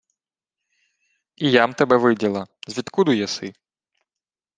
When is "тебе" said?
1.73-1.97